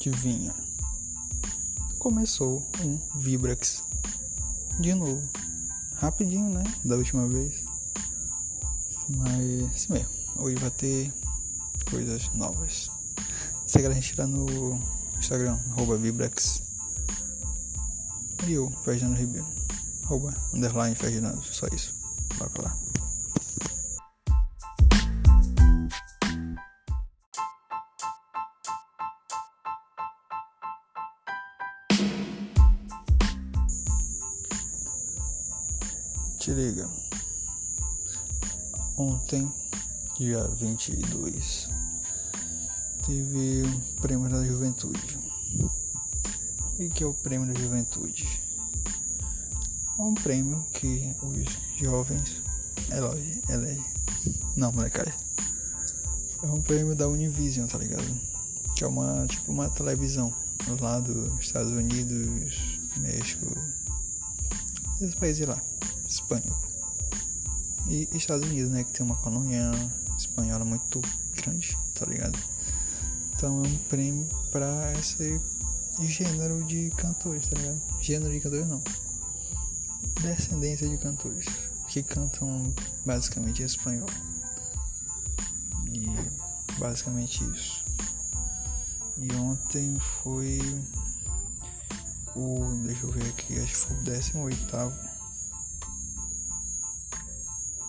[0.00, 0.54] Adivinha?
[1.98, 3.84] Começou um Vibrax
[4.80, 5.28] de novo.
[5.96, 6.64] Rapidinho, né?
[6.82, 7.62] Da última vez.
[9.10, 10.08] Mas, assim mesmo.
[10.36, 11.12] Hoje vai ter
[11.90, 12.90] coisas novas.
[13.66, 14.80] Segue a gente lá no
[15.18, 16.62] Instagram, arroba Vibrax.
[18.46, 19.46] E eu, Ferdinando Ribeiro.
[20.04, 21.44] Arroba, underline Ferdinando.
[21.44, 21.94] Só isso.
[22.38, 22.78] Coloca lá.
[40.30, 41.68] Dia 22,
[43.04, 45.18] teve o prêmio da juventude.
[46.78, 48.40] E que é o prêmio da juventude?
[49.98, 52.40] É um prêmio que os jovens
[52.92, 53.42] elegem.
[53.48, 53.84] Ele,
[54.54, 55.12] não, molecada.
[56.44, 58.06] É um prêmio da Univision, tá ligado?
[58.76, 60.32] Que é uma tipo uma televisão
[60.80, 63.46] lá dos Estados Unidos, México,
[65.00, 65.60] esses países lá.
[66.08, 66.52] Espanha.
[67.88, 68.84] E Estados Unidos, né?
[68.84, 69.72] Que tem uma colônia
[70.20, 71.00] espanhola muito
[71.34, 72.38] grande, tá ligado?
[73.34, 75.40] Então é um prêmio pra esse
[76.00, 77.80] gênero de cantores, tá ligado?
[78.00, 78.82] Gênero de cantores não.
[80.22, 81.46] Descendência de cantores
[81.88, 82.72] que cantam
[83.04, 84.08] basicamente espanhol.
[85.88, 87.84] E basicamente isso.
[89.16, 90.60] E ontem foi
[92.36, 92.60] o.
[92.84, 95.10] Deixa eu ver aqui, acho que foi o 18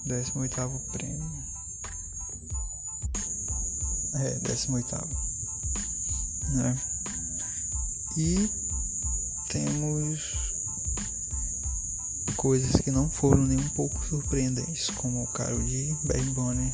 [0.06, 1.61] 18 prêmio.
[4.14, 5.08] É, 18.
[6.50, 6.78] Né?
[8.18, 8.52] E
[9.48, 10.34] temos
[12.36, 16.74] coisas que não foram nem um pouco surpreendentes, como o caro de Bad Bunny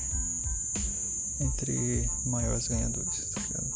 [1.40, 3.68] entre maiores ganhadores, tá ligado?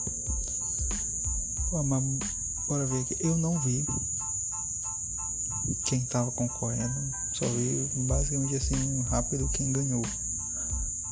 [1.70, 2.04] Pô, mas
[2.68, 3.16] bora ver aqui.
[3.20, 3.86] Eu não vi
[5.86, 6.94] quem tava concorrendo.
[7.34, 10.04] Só vi basicamente assim, rápido quem ganhou.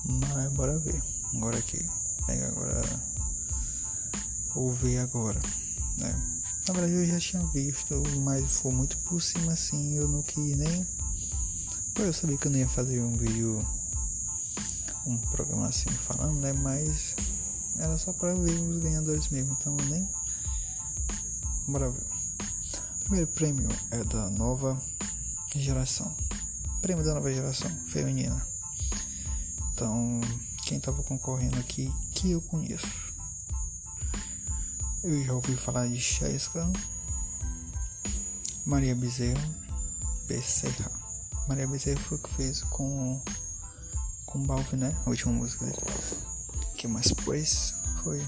[0.06, 1.02] Mas bora ver.
[1.34, 1.86] Agora aqui.
[2.26, 3.04] Pega agora.
[4.54, 5.40] Vou ver agora.
[5.98, 6.42] Né?
[6.68, 9.96] Na verdade eu já tinha visto, mas foi muito por cima assim.
[9.96, 10.86] Eu não quis nem.
[11.94, 13.66] Pô, eu sabia que eu não ia fazer um vídeo.
[15.06, 16.54] Um programa assim falando, né?
[16.54, 17.16] Mas
[17.78, 19.56] era só pra ver os ganhadores mesmo.
[19.60, 20.08] Então nem.
[21.68, 22.20] Bora ver
[23.10, 24.80] primeiro prêmio é da nova
[25.56, 26.16] geração.
[26.80, 28.40] Prêmio da nova geração feminina.
[29.74, 30.22] Então,
[30.64, 32.86] quem estava concorrendo aqui que eu conheço.
[35.02, 36.70] Eu já ouvi falar de Cheska,
[38.66, 39.42] Maria Bezerra,
[40.28, 40.92] Becerra.
[41.48, 43.22] Maria Bezerra foi o que fez com
[44.26, 44.94] com Balve, né?
[45.06, 45.78] A última música dele.
[46.76, 48.22] que mais depois foi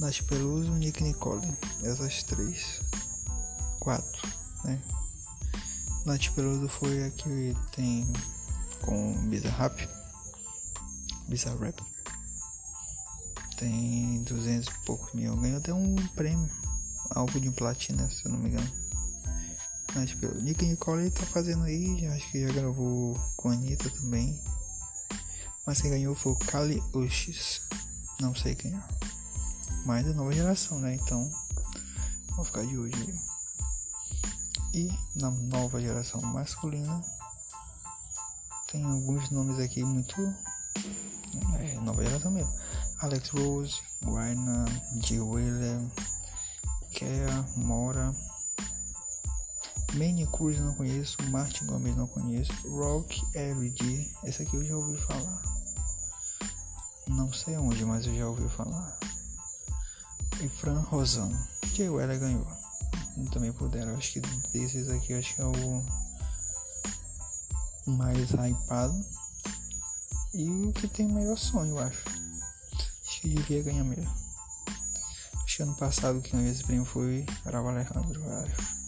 [0.00, 1.46] Nath Peluso, Nick Nicole.
[1.82, 2.80] Essas três
[3.80, 4.28] quatro,
[4.64, 4.80] né?
[6.06, 8.10] Nath Peludo foi a que tem
[8.80, 9.88] com Bizarre Rap,
[11.28, 11.91] Bizarre Rap.
[13.62, 15.36] Tem 200 e poucos mil.
[15.36, 16.50] Ganhou até um prêmio,
[17.10, 18.68] algo de platina, se eu não me engano.
[19.94, 20.42] Nath Peludo.
[20.42, 24.36] Nick Nicole tá fazendo aí, acho que já gravou com a Anitta também.
[25.64, 27.60] Mas quem ganhou foi o Kali Uchis.
[28.18, 28.82] Não sei quem é.
[29.86, 30.96] Mas da nova geração, né?
[30.96, 31.30] Então,
[32.34, 33.14] vou ficar de hoje aí.
[34.74, 37.00] E na nova geração masculina
[38.72, 40.20] tem alguns nomes aqui muito
[41.60, 42.52] é, nova geração mesmo.
[43.02, 44.64] Alex Rose, Guayna,
[45.02, 45.20] G.
[45.20, 45.90] William,
[46.92, 48.14] Kea, Mora,
[49.94, 54.96] Manny Cruz não conheço, Martin Gomes não conheço, Rock RD, esse aqui eu já ouvi
[54.98, 55.42] falar.
[57.08, 58.98] Não sei onde, mas eu já ouvi falar.
[60.40, 61.38] E Fran Rosano.
[61.74, 62.62] Jay Weller ganhou
[63.30, 63.94] também puderam.
[63.94, 64.20] Acho que
[64.52, 65.84] desses aqui acho que é o
[67.86, 69.04] mais hypado.
[70.34, 72.11] E o que tem maior sonho, eu acho.
[73.22, 74.12] Que devia ganhar mesmo.
[75.44, 78.82] Acho que ano passado quem ganhou esse prêmio foi Arava Alejandro, acho.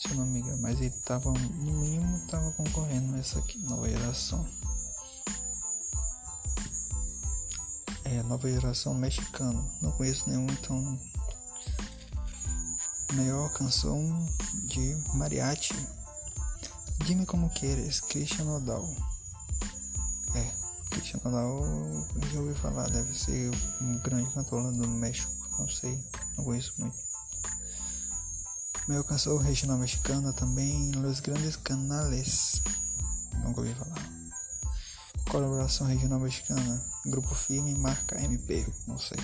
[0.00, 0.60] Se eu não me engano.
[0.60, 4.46] Mas ele tava, no mínimo, tava concorrendo nessa aqui, nova geração.
[8.04, 9.64] É, nova geração mexicana.
[9.80, 10.98] Não conheço nenhum, então
[13.14, 14.28] Melhor canção
[14.66, 15.74] de mariachi.
[17.06, 18.84] Dime como queres, Christian Nodal.
[21.24, 21.64] Nodal
[22.14, 23.50] eu já ouvi falar, deve ser
[23.80, 26.02] um grande cantor lá do México, não sei,
[26.36, 26.96] não conheço muito.
[28.86, 32.62] Melhor canção regional mexicana também, Los Grandes Canales,
[33.44, 34.08] nunca ouvi falar.
[35.30, 39.18] Colaboração regional mexicana, Grupo Firme, Marca MP, não sei.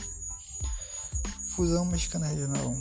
[1.54, 2.76] Fusão Mexicana Regional.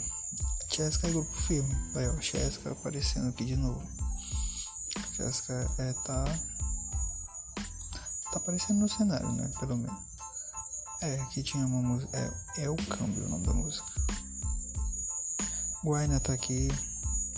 [0.67, 1.75] Chesca é grupo firme.
[1.93, 3.79] Vai, ó, Chesca aparecendo aqui de novo.
[5.15, 6.25] Chesca é, tá.
[8.33, 9.47] Tá aparecendo no cenário, né?
[9.59, 10.01] Pelo menos.
[11.01, 12.17] É, aqui tinha uma música.
[12.17, 13.85] É, é o câmbio o nome da música.
[15.85, 16.67] Guaina tá aqui.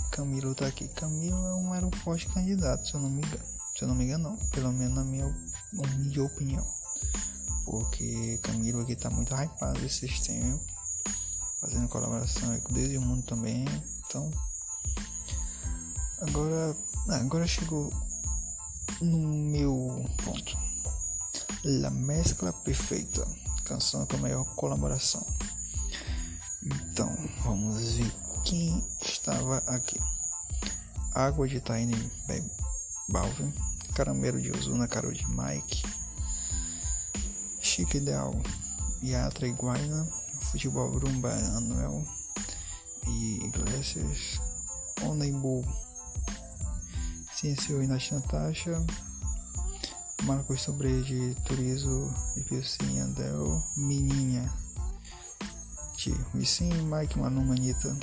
[0.09, 0.87] Camilo tá aqui.
[0.87, 3.43] Camilo não era um forte candidato, se eu não me engano.
[3.75, 4.37] Se eu não me engano, não.
[4.51, 6.65] Pelo menos na minha opinião.
[7.65, 10.65] Porque Camilo aqui tá muito hypado esses tempos.
[11.59, 13.65] Fazendo colaboração com Deus o mundo também.
[14.07, 14.31] Então.
[16.21, 16.73] Agora.
[17.09, 17.91] Ah, agora chegou
[19.01, 20.64] no meu ponto.
[21.67, 23.27] La mescla perfeita.
[23.63, 25.25] Canção com a maior colaboração.
[26.63, 27.11] Então,
[27.43, 28.13] vamos ver
[28.43, 29.99] quem estava aqui.
[31.15, 32.11] Água de Tiny
[33.09, 33.51] Balvin,
[33.95, 35.81] Caramelo de Ozuna, Carol de Mike,
[37.59, 38.35] Chique Ideal,
[39.03, 40.07] Yatra Iguaina,
[40.41, 42.05] Futebol Rumba Anuel
[43.07, 44.39] e Iglesias,
[45.01, 45.65] Oneibu,
[47.33, 48.85] Ciência e Natasha,
[50.25, 54.51] Marcos Sobre de Turizo e Pilcinha Andel, Meninha
[55.97, 57.95] de Wisin, Mike Manu Manita,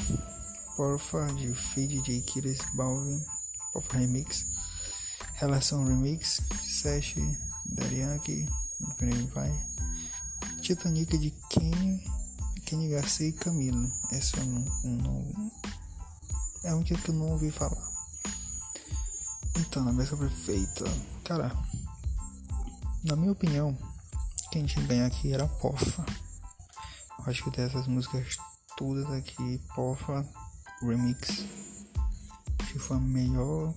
[0.76, 3.20] Porfa de Feed de Kiris Balvin,
[3.72, 4.46] Porfa Remix,
[5.34, 7.16] Relação Remix, Sesh,
[7.66, 8.48] Darianki,
[9.34, 9.52] vai,
[10.60, 12.04] Titanic de Kenny,
[12.64, 13.90] Kenny Garcia e Camilo.
[14.12, 15.52] Essa eu não, não
[16.62, 17.90] é um que eu não ouvi falar.
[19.58, 20.84] Então, na mesma perfeita,
[21.24, 21.52] cara,
[23.04, 23.76] na minha opinião,
[24.50, 26.04] quem tinha ganhar aqui era a Porfa.
[27.18, 28.36] Eu acho que dessas músicas
[28.76, 30.26] todas aqui, Porfa
[30.80, 31.44] Remix,
[32.70, 33.74] que foi a melhor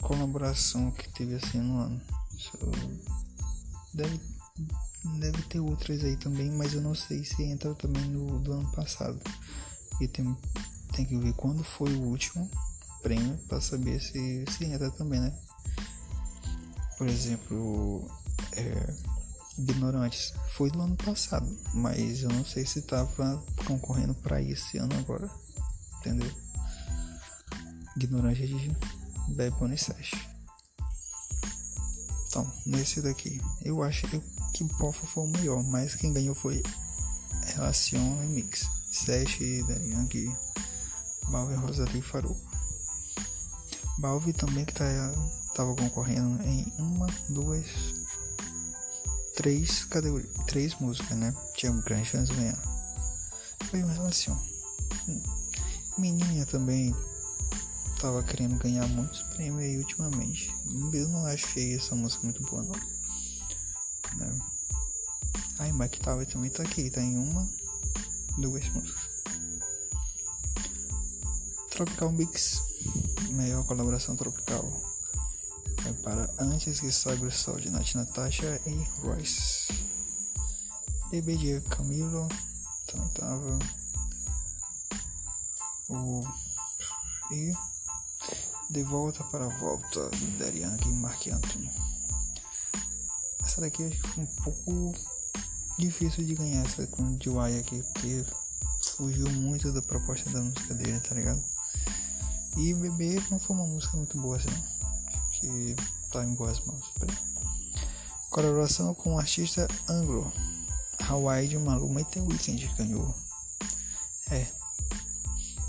[0.00, 2.00] colaboração que teve assim no ano.
[3.94, 4.20] Deve,
[5.20, 8.70] deve ter outras aí também, mas eu não sei se entra também no do ano
[8.72, 9.20] passado.
[10.00, 10.36] E tem,
[10.92, 12.50] tem que ver quando foi o último
[13.02, 15.32] prêmio para saber se, se entra também, né?
[17.04, 18.10] Por exemplo,
[18.56, 18.94] é,
[19.58, 24.96] Ignorantes foi do ano passado, mas eu não sei se tava concorrendo para esse ano
[24.96, 25.28] agora,
[25.98, 26.32] entendeu?
[27.94, 28.74] Ignorante de
[29.34, 29.76] Bad Bunny
[32.26, 34.08] Então, nesse daqui, eu acho
[34.54, 36.62] que o Pofa foi o melhor, mas quem ganhou foi
[37.54, 40.34] Relacion Remix, Sesh, Young,
[41.28, 42.40] Balve, Rosalie e Farouk.
[43.98, 44.86] Balve também que tá,
[45.54, 47.66] tava concorrendo em uma, duas,
[49.36, 51.34] três categorias, três músicas, né?
[51.54, 52.58] Tinha grande chance de ganhar.
[53.70, 54.38] Foi uma relação.
[55.96, 56.94] Menina também
[58.00, 60.52] tava querendo ganhar muitos prêmios aí ultimamente.
[60.92, 62.74] Eu não achei essa música muito boa não.
[64.18, 64.38] Né?
[65.60, 67.48] Aí Mike Tower também tá aqui, tá em uma,
[68.38, 69.14] duas músicas.
[71.70, 72.60] Tropical Mix,
[73.30, 74.93] melhor colaboração tropical
[75.86, 79.72] é para Antes que Saiba o Sol de Nath Natasha e Royce.
[81.10, 82.26] Bebê de Camilo
[82.86, 83.58] também tava.
[85.90, 86.24] O.
[87.30, 87.52] E.
[88.70, 91.70] De Volta para a Volta de Darian e Mark Anthony.
[93.44, 94.94] Essa daqui acho que foi um pouco
[95.78, 98.24] difícil de ganhar essa com o DY aqui, porque
[98.96, 101.42] fugiu muito da proposta da música dele, tá ligado?
[102.56, 104.74] E Bebê não foi uma música muito boa assim
[105.44, 105.76] que
[106.10, 106.92] tá em boas mãos.
[108.30, 110.32] Colaboração com o artista anglo
[111.08, 113.14] Hawaii de Maluma e The Weeknd ganhou.
[114.30, 114.46] É.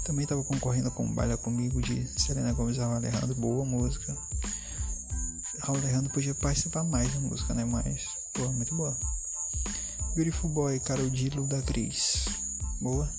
[0.03, 3.35] Também estava concorrendo com Baila Comigo de Selena Gomes e Alejandro.
[3.35, 4.15] Boa música.
[5.61, 7.65] Alejandro podia participar mais da música, né?
[7.65, 8.95] Mas, pô, muito boa.
[10.15, 12.25] Beautiful Boy, Carol Dilo da Cris.
[12.79, 13.09] Boa.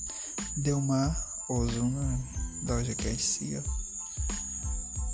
[0.56, 2.20] Delmar Ozuna
[2.62, 3.62] da Oja Cat Cia.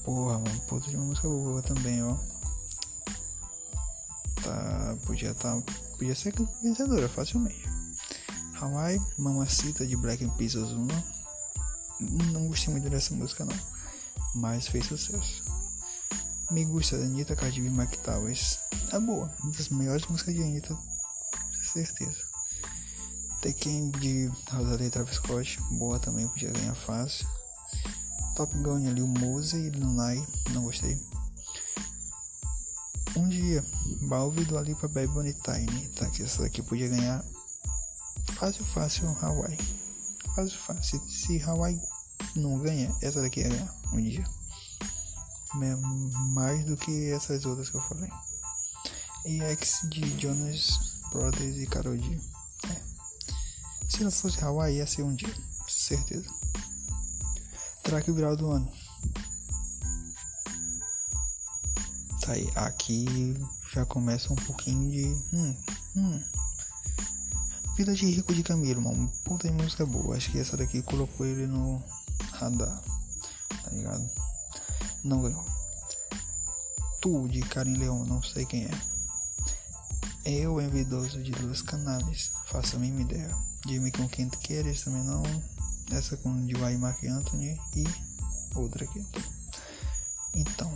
[0.05, 2.17] Porra, mano, puta de uma música boa também, ó.
[4.43, 5.63] Tá, podia tá,
[5.97, 7.69] podia ser vencedora facilmente.
[8.61, 11.05] Hawaii, Mamacita de Black Peace Ozuna.
[12.01, 13.57] Não gostei muito dessa música não,
[14.35, 15.45] mas fez sucesso.
[16.51, 18.59] Me gusta da Anitta, Cardi B, Mike Towers.
[18.93, 20.77] É boa, uma das melhores músicas de Anitta,
[21.73, 22.19] certeza.
[23.41, 27.27] Tekken de Rosalie Travis Scott, boa também, podia ganhar fácil.
[28.35, 30.99] Top Gun ali, o Mose e Lunai, não gostei.
[33.15, 33.65] Um dia,
[34.03, 36.09] Balve do Alipa Bad Bunny Tiny, tá?
[36.09, 37.23] Que essa daqui podia ganhar
[38.35, 39.59] fácil, fácil Hawaii.
[40.35, 41.01] Fácil, fácil.
[41.07, 41.81] Se Hawaii
[42.35, 44.25] não ganha, essa daqui ia ganhar um dia.
[46.31, 48.11] Mais do que essas outras que eu falei.
[49.27, 52.19] E X de Jonas Brothers e Karol G.
[52.71, 52.83] É.
[53.89, 55.35] Se não fosse Hawaii, ia ser um dia,
[55.69, 56.42] certeza.
[57.93, 58.73] Track viral do ano.
[62.23, 63.37] Tá aí, aqui
[63.71, 65.37] já começa um pouquinho de.
[65.37, 65.55] Hum,
[65.97, 66.23] hum.
[67.77, 69.13] Vida de Rico de Camilo, mano.
[69.25, 70.17] Puta de música boa.
[70.17, 71.83] Acho que essa daqui colocou ele no
[72.33, 72.83] radar.
[73.63, 74.09] Tá ligado?
[75.05, 75.45] Não ganhou.
[77.03, 78.71] Tu de Karim Leão, não sei quem é.
[80.25, 83.37] Eu, envidoso de duas canais, faço a mínima ideia.
[83.67, 85.23] Diga-me com quem tu queres também não.
[85.93, 87.85] Essa com o Dwight Mark Anthony e
[88.55, 89.05] outra aqui.
[90.35, 90.73] Então,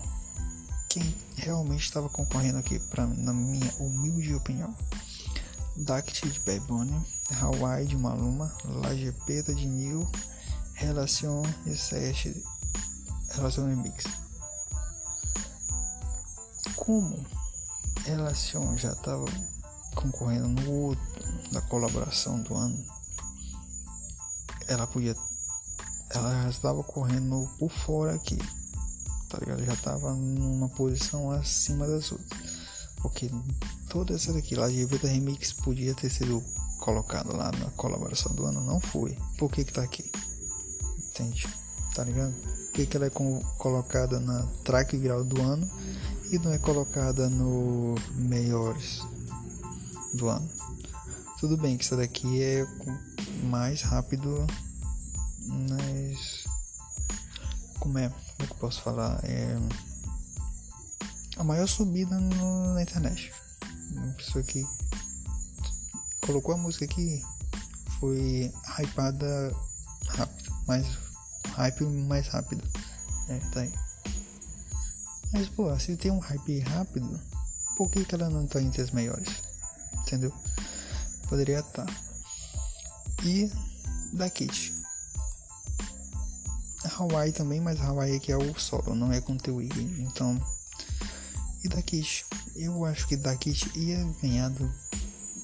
[0.90, 4.76] quem realmente estava concorrendo aqui, pra, na minha humilde opinião,
[5.74, 7.06] Dact de Bad Bunny,
[7.40, 10.06] Hawaii de Maluma, La Gepeta de Nil,
[10.74, 12.44] Relação e Sete,
[13.30, 14.04] Relação Remix.
[16.76, 17.24] Como
[18.04, 19.24] Relação já estava
[19.94, 21.04] concorrendo no outro
[21.52, 22.95] da colaboração do ano,
[24.68, 25.16] ela podia.
[26.10, 28.38] Ela já estava correndo por fora aqui,
[29.28, 29.64] tá ligado?
[29.64, 32.56] Já estava numa posição acima das outras.
[33.02, 33.30] Porque
[33.88, 36.42] toda essa daqui lá de Evita Remix podia ter sido
[36.78, 39.16] colocada lá na colaboração do ano, não foi.
[39.38, 40.10] Por que que tá aqui?
[41.10, 41.46] Entende?
[41.94, 42.32] Tá ligado?
[42.32, 45.68] Por que, que ela é colocada na track viral do ano
[46.30, 49.00] e não é colocada no melhores
[50.12, 50.48] do ano?
[51.40, 52.66] Tudo bem que essa daqui é
[53.44, 54.46] mais rápido,
[55.46, 56.44] mas
[57.78, 58.08] como é?
[58.08, 59.20] Como é que eu posso falar?
[59.24, 59.56] É
[61.36, 63.32] a maior subida no, na internet.
[63.92, 64.66] Uma pessoa que
[66.20, 67.22] colocou a música aqui
[68.00, 69.54] foi hypada
[70.08, 70.86] rápido, mais
[71.54, 72.62] hype mais rápido.
[73.28, 73.72] É, tá aí.
[75.32, 77.20] Mas pô, se tem um hype rápido,
[77.76, 79.28] por que, que ela não tá entre as maiores?
[80.00, 80.32] Entendeu?
[81.28, 81.84] Poderia estar.
[81.84, 82.05] Tá.
[83.26, 83.50] E
[84.12, 84.72] da Kit.
[86.96, 90.02] Hawaii também, mas Hawaii aqui é o solo, não é com The Weeknd.
[90.02, 90.40] Então
[91.64, 92.24] e da Kit.
[92.54, 94.72] Eu acho que da Kit ia ganhar do,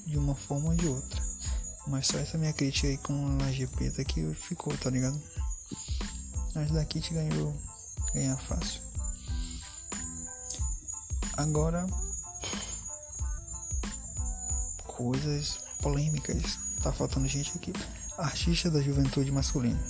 [0.06, 1.20] de uma forma ou de outra.
[1.88, 5.20] Mas só essa minha crítica aí com a GP que ficou, tá ligado?
[6.54, 7.52] Mas da Kit ganhou
[8.14, 8.80] ganhar fácil.
[11.36, 11.84] Agora
[14.86, 16.58] coisas polêmicas.
[16.82, 17.72] Tá faltando gente aqui.
[18.18, 19.80] Artista da juventude masculina.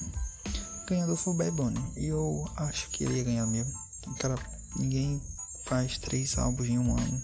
[0.86, 1.92] Ganhador foi o Bad Bunny.
[1.96, 3.72] E eu acho que ele ia ganhar mesmo.
[4.18, 4.34] Cara,
[4.76, 5.20] ninguém
[5.64, 7.22] faz três álbuns em um ano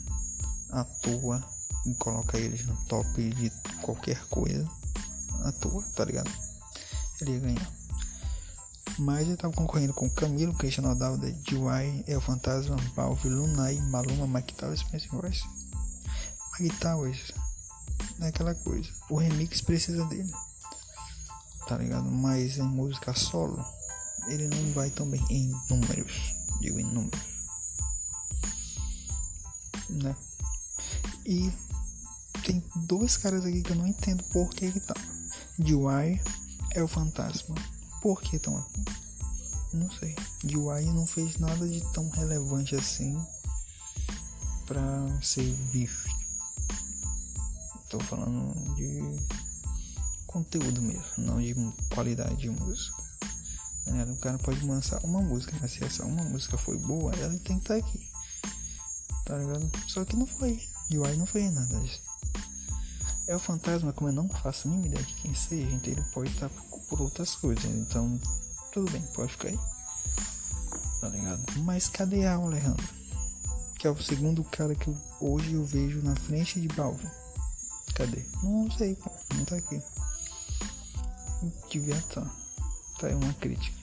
[0.71, 1.45] à toa
[1.85, 3.51] e coloca eles no top de
[3.83, 4.67] qualquer coisa
[5.45, 6.31] à toa, tá ligado?
[7.21, 7.73] Ele ia ganhar.
[8.99, 14.55] Mas ele tava concorrendo com Camilo, Cristiano Ronaldo, D.Y., El Fantasma, Balve, Lunai, Maluma, Mike
[14.55, 15.45] Towers, Spencer Royce.
[16.59, 17.33] Mike Towers
[18.21, 18.89] é aquela coisa.
[19.09, 20.33] O remix precisa dele.
[21.67, 22.11] Tá ligado?
[22.11, 23.63] Mas em música solo,
[24.29, 26.35] ele não vai tão bem em números.
[26.61, 27.39] Digo em números
[29.89, 30.15] né?
[31.25, 31.53] E
[32.45, 34.95] tem dois caras aqui que eu não entendo por que que tá.
[35.59, 36.21] DY
[36.73, 37.55] é o fantasma.
[38.01, 38.85] Por que estão aqui?
[39.73, 40.15] Não sei.
[40.45, 43.21] DY não fez nada de tão relevante assim
[44.67, 44.83] pra
[45.23, 46.18] ser visto.
[47.89, 49.03] Tô falando de
[50.27, 51.55] conteúdo mesmo, não de
[51.95, 52.97] qualidade de música.
[53.87, 57.31] É, o cara pode lançar uma música, mas se essa uma música foi boa, ela
[57.39, 58.09] tem que estar tá aqui
[59.29, 59.71] tá ligado?
[59.87, 60.59] Só que não foi.
[60.91, 62.01] UI não foi nada disso.
[63.27, 66.31] É o fantasma, como eu não faço mínima ideia de quem seja, então ele pode
[66.31, 67.67] estar por, por outras coisas.
[67.67, 68.19] Então,
[68.73, 69.59] tudo bem, pode ficar aí.
[70.99, 71.43] Tá ligado?
[71.59, 72.89] Mas cadê a Alejandro?
[73.79, 77.07] Que é o segundo cara que eu, hoje eu vejo na frente de Balvin.
[77.99, 78.25] Cadê?
[78.45, 79.11] Não sei, pô.
[79.35, 79.83] Não tá aqui.
[81.69, 82.21] Devia estar.
[82.21, 82.31] Tá.
[83.01, 83.77] tá aí uma crítica.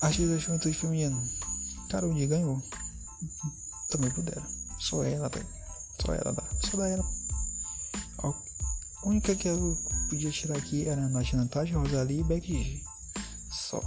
[0.00, 1.22] Arte da juventude feminina.
[1.90, 2.62] Carol D ganhou.
[3.90, 4.42] Também puderam.
[4.80, 5.40] Só ela, tá?
[6.00, 6.42] Só ela dá.
[6.62, 7.04] Só dá ela.
[8.22, 9.76] A única que eu
[10.08, 12.82] podia tirar aqui era a Nath Natasha, Rosalie e Becky G.
[13.50, 13.82] Só.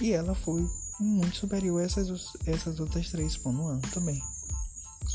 [0.00, 0.68] E ela foi
[0.98, 4.20] muito superior a essas, essas outras três pô, no ano também.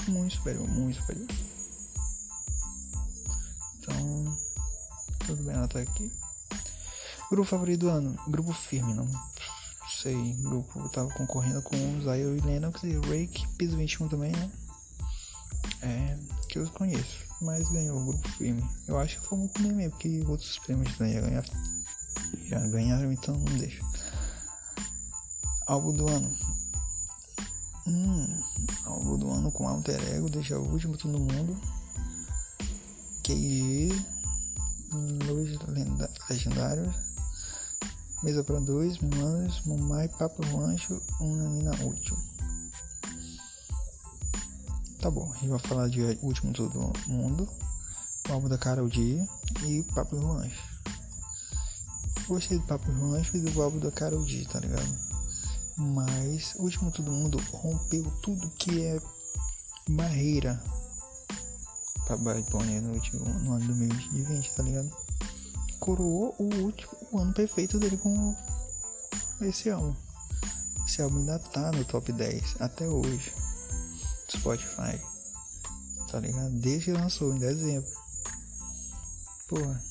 [0.07, 1.27] Muito superior, muito superior.
[3.79, 4.37] Então,
[5.25, 6.11] tudo bem, ela tá aqui.
[7.29, 8.17] Grupo favorito do ano?
[8.27, 9.07] Grupo firme, não
[9.97, 14.51] sei, grupo eu tava concorrendo com Zion e Lennox e Rake, Piso 21 também, né?
[15.81, 18.63] É, que eu conheço, mas ganhou o grupo firme.
[18.87, 21.49] Eu acho que foi muito bem mesmo, porque outros prêmios também já ganharam,
[22.45, 23.83] já ganharam, então não deixa.
[25.65, 26.35] Álbum do ano.
[27.87, 28.27] Hum,
[28.85, 31.57] álbum do ano com Alter Ego, deixa o último todo mundo.
[33.23, 33.89] QG,
[35.25, 35.57] Luz
[36.29, 36.93] Legendários,
[38.23, 42.17] Mesa para dois, Mimanos, Mumai, Papo Rancho, uma mina útil.
[44.99, 47.47] Tá bom, a gente vai falar de Último Todo Mundo,
[48.27, 49.25] o álbum da Carol D
[49.65, 50.61] e Papo Rancho.
[52.27, 55.06] Gostei do Papo Rancho e do álbum da Carol D, tá ligado?
[55.77, 58.99] Mas o Último Todo Mundo rompeu tudo que é
[59.89, 60.61] barreira
[62.05, 62.45] pra Bad
[62.81, 64.91] no, último, no ano 2020, tá ligado?
[65.79, 68.35] Coroou o último o ano perfeito dele com
[69.41, 69.93] esse álbum.
[70.85, 73.33] Esse álbum ainda tá no top 10 até hoje.
[74.31, 74.99] Spotify.
[76.09, 76.51] Tá ligado?
[76.51, 77.89] Desde que lançou em dezembro.
[79.49, 79.83] Porra.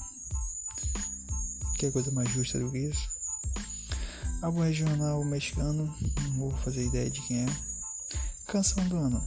[1.79, 3.16] Que coisa mais justa do que isso?
[4.47, 5.93] Álbum regional mexicano.
[6.23, 7.47] Não vou fazer ideia de quem é.
[8.47, 9.21] Canção do ano.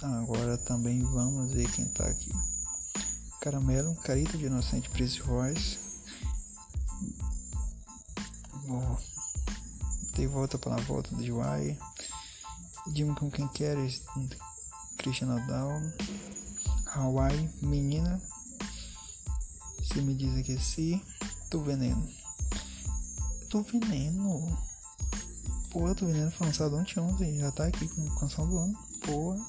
[0.00, 2.32] Agora também vamos ver quem tá aqui.
[3.42, 5.78] Caramelo, Carita de Inocente Prince Royce.
[8.64, 8.98] Vou
[10.14, 11.78] de volta para a volta de Uai.
[12.86, 14.00] Dime com quem queres,
[14.96, 15.82] Christian Nadal.
[16.86, 18.18] Hawaii, menina.
[19.84, 20.98] Se me diz que sim,
[21.50, 22.21] tô veneno.
[23.52, 24.58] Tô veneno.
[25.70, 27.38] Porra, tô veneno foi lançado ontem, ontem.
[27.38, 28.78] Já tá aqui com canção do ano.
[29.04, 29.44] Porra.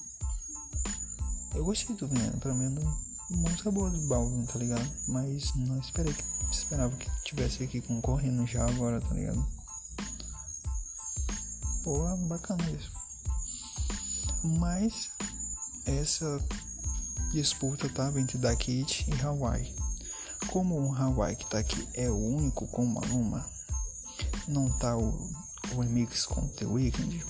[1.56, 2.84] Eu gostei do Veneno, pelo menos
[3.30, 4.92] música boa do Balvin, tá ligado?
[5.08, 9.48] Mas não esperei que esperava que tivesse aqui concorrendo já agora, tá ligado?
[11.86, 12.92] Pô, bacana isso.
[14.44, 15.12] Mas
[15.86, 16.46] essa
[17.32, 19.74] disputa tava entre Da Kid e Hawaii.
[20.48, 23.50] Como o Hawaii que tá aqui é o único com Maluma,
[24.48, 25.30] não tá o,
[25.74, 27.24] o remix com The Weeknd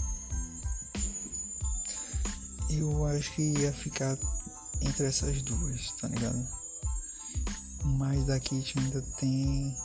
[2.78, 4.18] eu acho que ia ficar
[4.82, 6.48] entre essas duas, tá ligado?
[7.84, 9.76] Mas daqui ainda tem,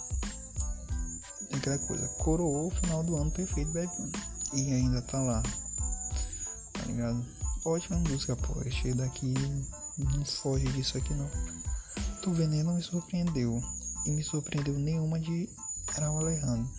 [1.53, 4.13] aquela coisa, coroou o final do ano perfeito Bad Bunny.
[4.55, 5.43] E ainda tá lá.
[6.73, 7.25] Tá ligado?
[7.65, 8.63] Ótima música, pô.
[8.63, 9.35] Esse daqui
[9.99, 11.29] não foge disso aqui não.
[12.23, 13.63] Tu Veneno me surpreendeu.
[14.07, 15.51] E me surpreendeu nenhuma de
[15.97, 16.71] Erau Alejandro.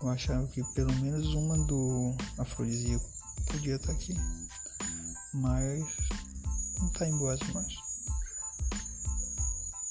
[0.00, 3.08] Eu achava que pelo menos uma do Afrodisíaco
[3.46, 4.14] podia estar tá aqui
[5.32, 5.84] mas
[6.78, 7.76] não tá em boas mãos.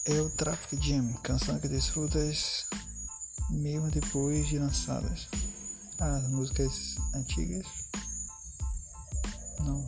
[0.06, 2.66] É o Traffic Jam, canção que desfrutas
[3.50, 5.28] mesmo depois de lançadas.
[6.00, 7.66] As músicas antigas?
[9.60, 9.88] Não.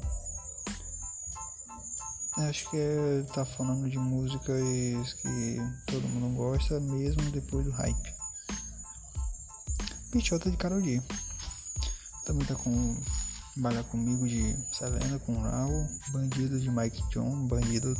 [2.38, 8.18] Acho que é, tá falando de músicas que todo mundo gosta, mesmo depois do hype.
[10.12, 11.02] Pichota de Karol G.
[12.26, 12.95] Também tá com
[13.56, 17.95] Bala Comigo de Selena com Raul, Bandido de Mike John, Bandido,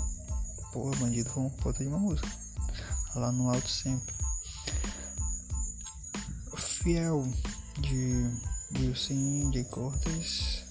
[0.72, 2.30] porra, Bandido foi um puta de uma música,
[3.16, 4.14] lá no alto sempre.
[6.56, 7.28] Fiel
[7.80, 8.26] de
[8.78, 9.64] Wilson J.
[9.66, 10.64] Cortes,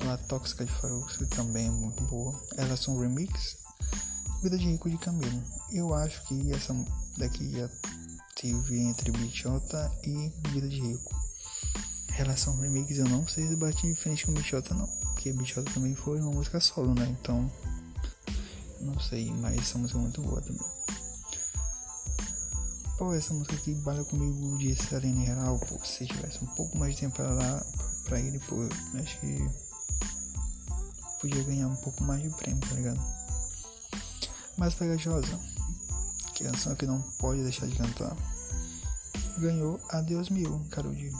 [0.00, 2.34] La Tóxica de Farouk também é muito boa.
[2.56, 3.56] Elas são remix.
[4.42, 5.42] Vida de Rico de Camilo.
[5.70, 6.74] Eu acho que essa
[7.16, 7.68] daqui já
[8.44, 11.24] tive entre Bichota e Vida de Rico
[12.14, 14.86] relação remix eu não sei se bate de frente com Bichota não.
[14.86, 17.06] Porque Bichota também foi uma música solo, né?
[17.20, 17.50] Então.
[18.80, 20.62] Não sei, mas essa música é muito boa também.
[22.98, 26.94] Pô, essa música aqui bala comigo de Selena Real, pô, se tivesse um pouco mais
[26.94, 27.66] de tempo pra lá
[28.04, 28.56] pra ele, pô,
[29.00, 29.50] acho que
[31.20, 33.00] podia ganhar um pouco mais de prêmio, tá ligado?
[34.56, 35.40] Mais pegajosa,
[36.40, 38.16] é canção que não pode deixar de cantar.
[39.38, 41.18] Ganhou Adeus Mil, Carol Digo.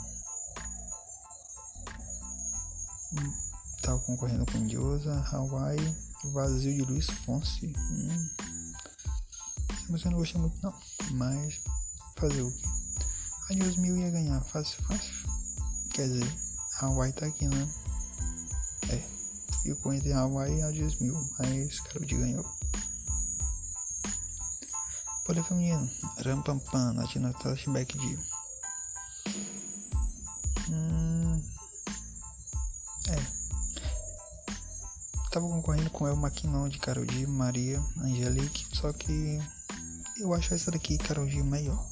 [3.81, 5.95] Tava concorrendo com Diosa, Hawaii,
[6.33, 7.73] Vazio de Luiz Fonse.
[7.91, 8.29] Hum.
[9.89, 10.73] Eu não gostei muito não,
[11.11, 11.59] mas
[12.17, 12.65] fazer o quê?
[13.49, 15.13] A Deus Mil ia ganhar, fácil, fácil.
[15.93, 16.35] Quer dizer,
[16.79, 17.69] Hawaii tá aqui, né?
[18.89, 18.97] É,
[19.61, 22.45] ficou entre Hawaii e a Deus Mil, mas Carol ganhou.
[25.25, 25.89] Poder feminino,
[26.23, 28.17] Rampampam, Natina Flashback de
[35.35, 39.37] tava concorrendo com El Maquinon de Carol G, Maria, Angelique, só que
[40.17, 41.85] eu acho essa daqui Carol G maior.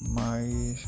[0.00, 0.80] Mas.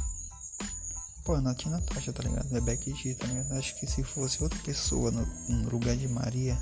[1.23, 2.57] Pô, Nath Natasha, tá ligado?
[2.57, 3.53] É Becky G, tá ligado?
[3.53, 6.59] Acho que se fosse outra pessoa no, no lugar de Maria,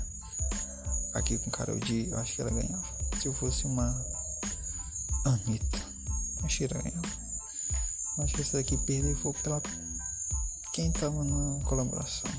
[1.13, 2.83] aqui com Carol G, eu acho que ela ganhava.
[3.21, 3.93] Se fosse uma
[5.25, 5.79] Anitta,
[6.83, 7.23] ganhava.
[8.19, 9.61] Acho que essa daqui perdeu foi pela
[10.73, 12.29] quem tava na colaboração.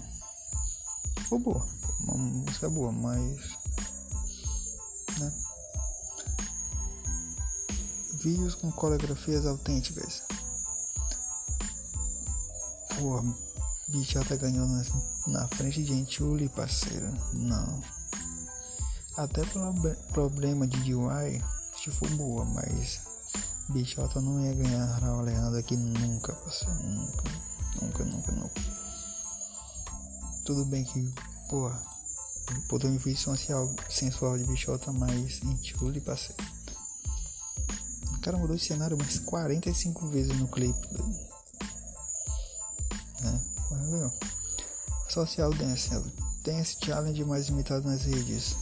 [1.18, 3.40] Ficou boa uma música boa, mas.
[5.18, 5.32] Né?
[8.14, 10.22] vídeos com coreografias autênticas.
[12.98, 13.22] Pô,
[13.88, 14.82] Bichota ganhou na,
[15.26, 17.12] na frente de Enchuli, parceiro.
[17.34, 17.82] Não.
[19.16, 19.74] Até pelo
[20.12, 21.42] problema de UI,
[21.84, 23.00] se for boa, mas
[23.68, 26.82] Bichota não ia ganhar Raul Alejandro aqui nunca, parceiro.
[26.82, 27.24] Nunca.
[27.82, 28.60] Nunca, nunca, nunca.
[30.46, 31.12] Tudo bem que,
[31.50, 31.78] porra,
[32.68, 36.42] poder influência sensual, sensual de Bichota, mas Enchuli, parceiro.
[38.16, 40.88] O cara mudou de cenário mais 45 vezes no clipe.
[43.20, 43.42] Né?
[43.72, 44.10] Entendeu?
[45.10, 45.90] Social Dance,
[46.42, 48.56] Dance Challenge mais imitado nas redes.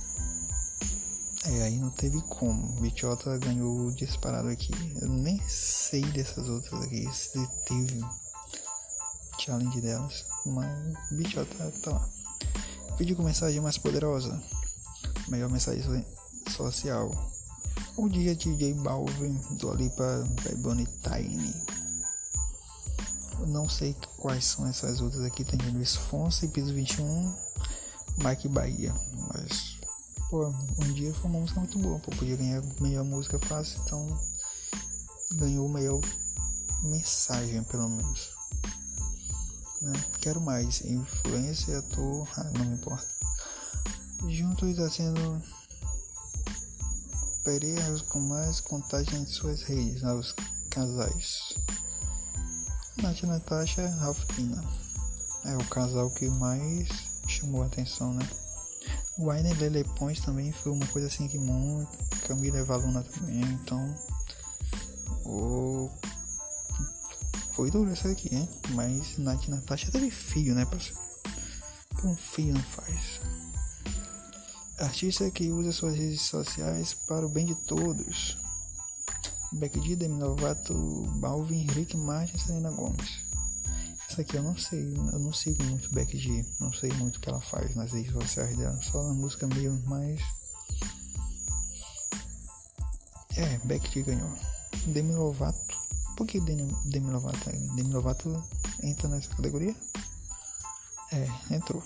[1.44, 2.81] É, aí não teve como.
[2.81, 4.72] Bichota ganhou disparado aqui.
[5.00, 7.09] Eu nem sei dessas outras aqui.
[7.12, 8.00] Se teve
[9.38, 10.24] challenge delas.
[10.46, 12.09] Mas Bichota tá lá.
[12.96, 14.40] Vídeo com mensagem mais poderosa.
[15.28, 16.07] Melhor mensagem
[16.48, 17.11] social.
[17.96, 21.55] O dia DJ Balvin do Alipa Bebone Tiny.
[23.48, 25.44] Não sei quais são essas outras aqui.
[25.44, 27.35] Tem Luiz Fonse, Piso 21,
[28.18, 28.94] Mike Bahia.
[29.28, 29.71] Mas,
[30.32, 30.46] pô,
[30.78, 31.98] um dia foi uma música muito boa.
[31.98, 34.18] Pô, podia ganhar melhor música fácil, então
[35.34, 36.00] ganhou melhor
[36.82, 38.30] mensagem, pelo menos.
[39.82, 39.92] Né?
[40.22, 40.80] Quero mais.
[40.86, 43.06] Influência, ator, ah, não me importa.
[44.26, 45.42] Juntos está sendo
[47.44, 50.34] Pereiras com mais contagem em suas redes, aos
[50.70, 51.58] casais.
[53.02, 54.64] Nath Natasha Ralphina.
[55.44, 56.88] É o casal que mais
[57.26, 58.26] chamou a atenção, né?
[59.18, 61.90] O Aine Lele Pons também foi uma coisa assim que muito.
[62.27, 63.94] Camila Evaluna também, então.
[65.25, 65.90] O...
[67.53, 68.48] Foi duro isso aqui, hein?
[68.70, 70.98] Mas Nath Natasha teve filho, né, parceiro?
[72.05, 73.20] Um filho não faz.
[74.79, 78.38] Artista que usa suas redes sociais para o bem de todos.
[79.53, 80.75] Beck D, Demi Lovato,
[81.20, 83.31] Balvin, Rick Martin e Selena Gomes.
[84.12, 87.20] Essa aqui eu não sei, eu não sigo muito Beck G, não sei muito o
[87.20, 90.20] que ela faz nas redes sociais dela, só na música meio mais.
[93.35, 94.31] É, Beck G ganhou.
[94.88, 95.79] Demi Lovato,
[96.14, 97.38] por que Demi, Demi Lovato?
[97.75, 98.44] Demi Lovato
[98.83, 99.75] entra nessa categoria?
[101.11, 101.83] É, entrou.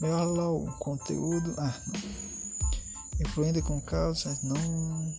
[0.00, 1.54] Melhor LOL, conteúdo.
[1.56, 2.00] Ah, não.
[3.20, 5.14] Influente com causas, não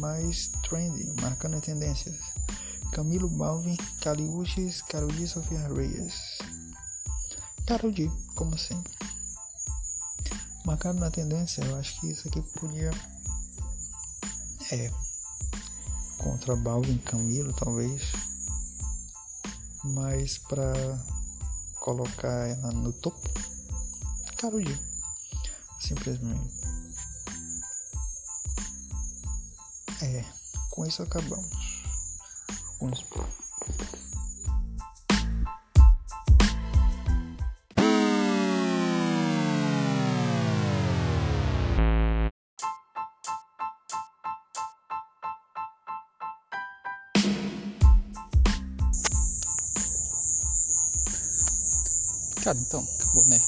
[0.00, 2.31] mais trending, marcando tendências.
[2.92, 6.38] Camilo Balvin, Caliuches, Karol G, Sofia Reyes.
[7.66, 8.92] Karol G, como sempre.
[10.66, 12.90] Marcando na tendência, eu acho que isso aqui podia.
[14.70, 14.90] É.
[16.18, 18.12] Contra Balvin, Camilo, talvez.
[19.84, 20.72] Mas pra
[21.80, 23.26] colocar ela no topo,
[24.36, 24.78] Karol G.
[25.80, 26.62] Simplesmente.
[30.02, 30.24] É,
[30.70, 31.81] com isso acabamos.
[32.90, 33.04] Isso.
[52.42, 53.40] Cara, então, acabou, né?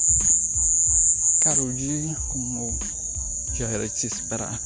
[1.41, 2.79] Carol G, como
[3.53, 4.57] já era de se esperar,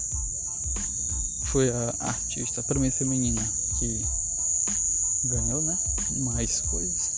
[1.45, 3.41] foi a artista, a primeira feminina
[3.79, 4.05] que
[5.23, 5.77] ganhou, né?
[6.17, 7.11] Mais coisas.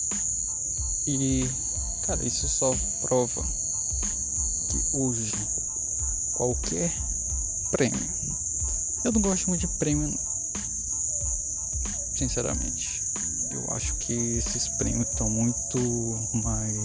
[1.06, 1.48] E,
[2.02, 3.42] cara, isso só prova
[4.68, 5.32] que hoje
[6.34, 6.92] qualquer
[7.70, 8.10] prêmio.
[9.04, 10.18] Eu não gosto muito de prêmio, não.
[12.14, 13.02] sinceramente.
[13.50, 15.78] Eu acho que esses prêmios estão muito
[16.32, 16.76] mais.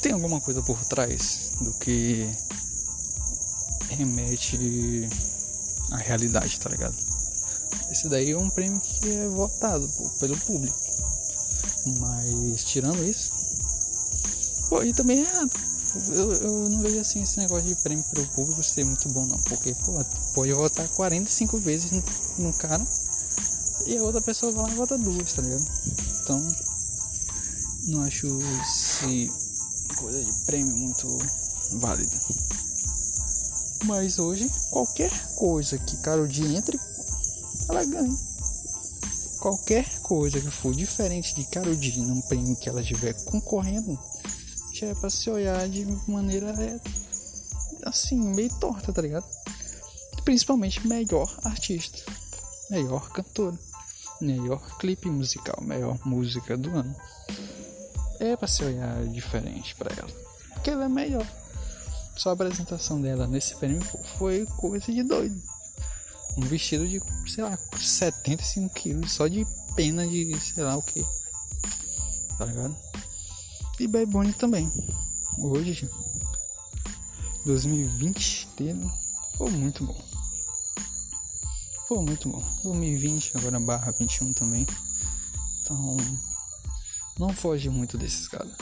[0.00, 2.30] Tem alguma coisa por trás do que
[3.90, 5.08] remete
[5.90, 7.13] a realidade, tá ligado?
[8.04, 10.76] Esse daí é um prêmio que é votado pô, pelo público.
[11.98, 13.32] Mas tirando isso,
[14.68, 15.42] pô, e também é.
[16.12, 19.38] Eu, eu não vejo assim esse negócio de prêmio pelo público ser muito bom não.
[19.38, 19.92] Porque, pô,
[20.34, 21.92] pode votar 45 vezes
[22.36, 22.86] no, cara
[23.86, 25.64] e a outra pessoa vai lá e vota duas, tá ligado?
[26.20, 26.56] Então,
[27.86, 28.26] não acho
[28.64, 29.32] esse
[29.96, 31.08] coisa de prêmio muito
[31.78, 32.20] válida.
[33.86, 36.78] Mas hoje, qualquer coisa que Karol G entre,
[37.68, 38.16] ela ganha.
[39.40, 43.98] Qualquer coisa que for diferente de G num prêmio que ela estiver concorrendo,
[44.72, 46.80] já é pra se olhar de maneira é,
[47.84, 49.26] assim, meio torta, tá ligado?
[50.24, 51.98] Principalmente melhor artista,
[52.70, 53.58] melhor cantora,
[54.20, 56.96] melhor clipe musical, melhor música do ano.
[58.20, 60.10] É pra se olhar diferente para ela,
[60.54, 61.26] porque ela é melhor.
[62.16, 63.82] Só a apresentação dela nesse prêmio
[64.16, 65.53] foi coisa de doido.
[66.36, 71.04] Um vestido de, sei lá, 75 quilos só de pena de sei lá o que.
[72.38, 72.76] Tá ligado?
[73.78, 74.70] E Bad Bunny também.
[75.38, 75.88] Hoje,
[77.44, 78.90] 2020 dele
[79.36, 80.04] foi muito bom.
[81.88, 82.42] Foi muito bom.
[82.62, 84.66] 2020, agora barra 21 também.
[85.60, 85.96] Então,
[87.18, 88.52] não foge muito desses caras.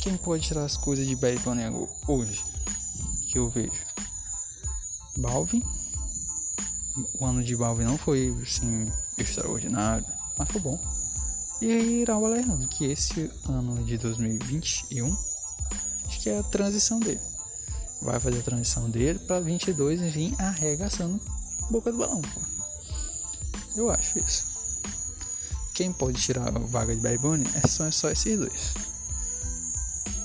[0.00, 1.62] Quem pode tirar as coisas de Bad Bunny
[2.06, 2.42] hoje?
[3.28, 3.84] Que eu vejo.
[5.18, 5.62] Balvin.
[7.18, 8.86] O ano de Balvin não foi assim
[9.18, 10.06] extraordinário,
[10.38, 10.78] mas foi bom.
[11.60, 15.16] E aí Raul Alejandro, que esse ano de 2021
[16.06, 17.20] acho que é a transição dele.
[18.00, 21.20] Vai fazer a transição dele para 22 e vir arregaçando
[21.70, 22.20] boca do balão.
[22.22, 22.40] Pô.
[23.76, 24.46] Eu acho isso.
[25.74, 28.74] Quem pode tirar a vaga de Bad Bunny é só, é só esses dois.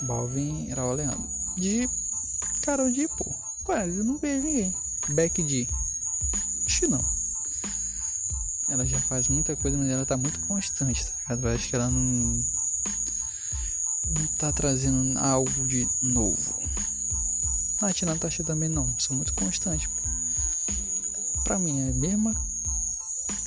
[0.01, 1.29] Balvin e Raul Alejandro.
[1.57, 1.89] De
[2.61, 3.33] Carol de pô.
[3.63, 4.75] Quase, eu não vejo ninguém.
[5.09, 5.67] Beck D.
[6.65, 7.03] Acho não.
[8.67, 11.47] Ela já faz muita coisa, mas ela tá muito constante, tá ligado?
[11.47, 12.43] Eu acho que ela não.
[14.07, 16.59] Não tá trazendo algo de novo.
[17.81, 19.89] Nath e Natasha também não, são muito constantes.
[21.43, 22.33] Pra mim, é a mesma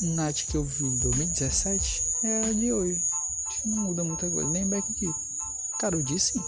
[0.01, 3.05] Nath que eu vi em 2017 é a de hoje.
[3.47, 5.13] Acho que não muda muita coisa, nem Beck D.
[5.79, 6.45] Carol disse sim.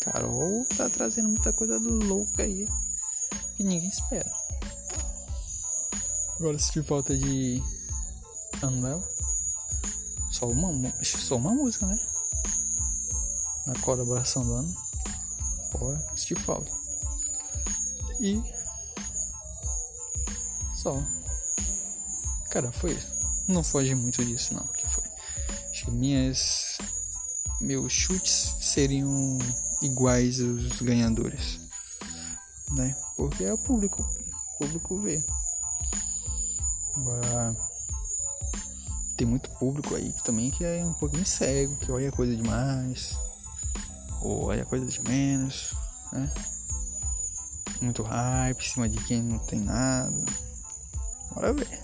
[0.00, 2.68] Carol tá trazendo muita coisa do louco aí
[3.56, 4.30] que ninguém espera.
[6.44, 7.62] Agora se te falta de
[8.60, 9.02] Anuel,
[10.30, 11.98] só uma, só uma música, né?
[13.66, 14.74] Na colaboração do ano.
[15.72, 16.70] Pô, se te falta.
[18.20, 18.42] E
[20.76, 21.02] só.
[22.50, 23.08] Cara, foi isso.
[23.48, 25.04] Não foge muito disso não, que foi.
[25.70, 26.76] Acho que minhas
[27.58, 29.38] meus chutes seriam
[29.80, 31.58] iguais aos ganhadores,
[32.72, 32.94] né?
[33.16, 35.24] Porque é o público, o público vê.
[36.96, 37.54] Agora,
[39.16, 43.16] tem muito público aí também que é um pouquinho cego, que olha coisa demais,
[44.20, 45.74] ou olha coisa de menos,
[46.12, 46.32] né?
[47.80, 50.24] Muito hype em cima de quem não tem nada.
[51.34, 51.82] Bora ver.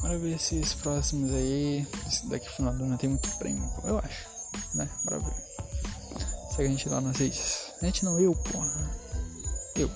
[0.00, 1.86] Bora ver se esses próximos aí,
[2.24, 4.26] daqui final do ano tem muito prêmio, eu acho,
[4.74, 4.88] né?
[5.04, 5.48] Bora ver.
[6.50, 7.72] Segue a gente lá nas redes.
[7.80, 8.90] A gente não, eu, porra.
[9.76, 9.90] Eu.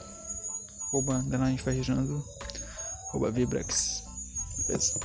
[0.88, 2.24] Arroba Underline Ferdinando.
[3.12, 4.03] Arroba Vibrax.
[4.66, 4.98] Beleza?